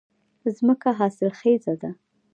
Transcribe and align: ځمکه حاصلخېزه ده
ځمکه 0.55 0.89
حاصلخېزه 0.99 1.73
ده 1.81 1.91